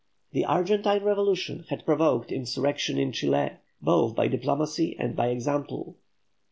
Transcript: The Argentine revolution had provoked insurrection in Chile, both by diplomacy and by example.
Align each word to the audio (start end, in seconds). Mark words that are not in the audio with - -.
The 0.31 0.45
Argentine 0.45 1.03
revolution 1.03 1.65
had 1.69 1.85
provoked 1.85 2.31
insurrection 2.31 2.97
in 2.97 3.11
Chile, 3.11 3.51
both 3.83 4.15
by 4.15 4.27
diplomacy 4.29 4.95
and 4.97 5.15
by 5.15 5.27
example. 5.27 5.95